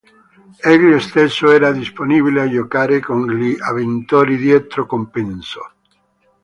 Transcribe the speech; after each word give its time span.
Egli 0.63 0.99
stesso 0.99 1.51
era 1.51 1.69
disponibile 1.71 2.41
a 2.41 2.49
giocare 2.49 2.99
con 2.99 3.27
gli 3.35 3.55
avventori 3.59 4.35
dietro 4.35 4.87
compenso. 4.87 5.73